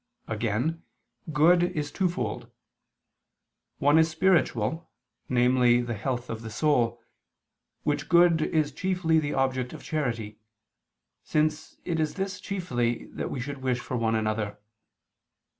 [0.27, 0.81] Again,
[1.31, 2.49] good is twofold:
[3.77, 4.89] one is spiritual,
[5.29, 6.99] namely the health of the soul,
[7.83, 10.39] which good is chiefly the object of charity,
[11.23, 14.57] since it is this chiefly that we should wish for one another.